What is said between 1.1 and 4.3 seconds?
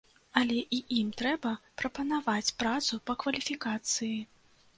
трэба прапанаваць працу па кваліфікацыі.